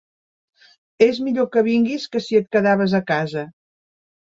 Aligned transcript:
És 1.07 1.19
millor 1.25 1.47
que 1.57 1.63
vinguis 1.69 2.09
que 2.15 2.23
si 2.29 2.41
et 2.41 2.51
quedaves 2.57 2.99
a 3.03 3.05
casa. 3.15 3.47